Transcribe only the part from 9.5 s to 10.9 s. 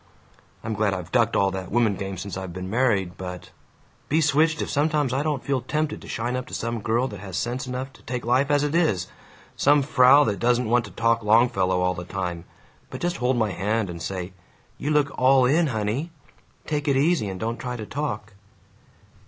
some frau that doesn't want